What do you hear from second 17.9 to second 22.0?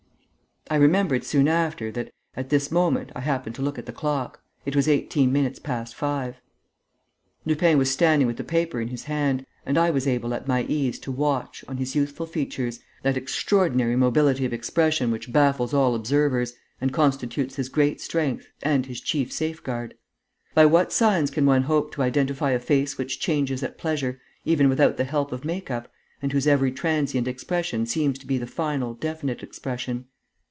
strength and his chief safeguard. By what signs can one hope